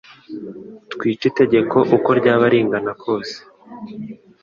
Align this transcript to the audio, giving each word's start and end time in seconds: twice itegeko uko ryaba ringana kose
twice 0.93 1.23
itegeko 1.31 1.77
uko 1.95 2.09
ryaba 2.19 2.45
ringana 2.53 2.91
kose 3.01 3.35